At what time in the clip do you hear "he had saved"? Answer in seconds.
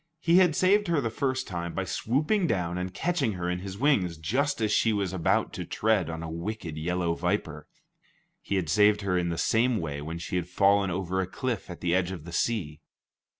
0.19-0.87, 8.41-9.01